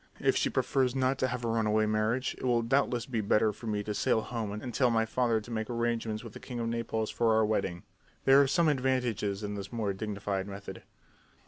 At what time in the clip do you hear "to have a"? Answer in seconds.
1.19-1.47